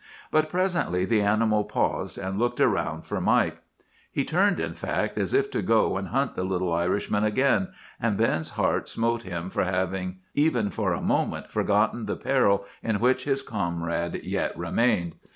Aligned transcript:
But 0.31 0.49
presently 0.49 1.05
the 1.05 1.21
animal 1.21 1.63
paused 1.63 2.17
and 2.17 2.39
looked 2.39 2.59
around 2.59 3.05
for 3.05 3.21
Mike. 3.21 3.59
"He 4.11 4.25
turned, 4.25 4.59
in 4.59 4.73
fact, 4.73 5.15
as 5.19 5.31
if 5.31 5.51
to 5.51 5.61
go 5.61 5.95
and 5.95 6.07
hunt 6.07 6.33
the 6.35 6.43
little 6.43 6.73
Irishman 6.73 7.23
again, 7.23 7.67
and 7.99 8.17
Ben's 8.17 8.49
heart 8.57 8.87
smote 8.89 9.21
him 9.21 9.51
for 9.51 9.63
having 9.63 10.17
even 10.33 10.71
for 10.71 10.93
a 10.93 11.01
moment 11.03 11.51
forgotten 11.51 12.07
the 12.07 12.15
peril 12.17 12.65
in 12.81 12.99
which 12.99 13.25
his 13.25 13.43
comrade 13.43 14.21
yet 14.23 14.57
remained. 14.57 15.17